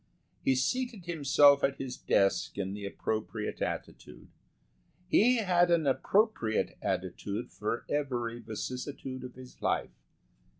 [0.43, 4.29] He seated himself at his desk in the appropriate attitude.
[5.07, 9.91] He had an appropriate attitude for every vicissitude of his life.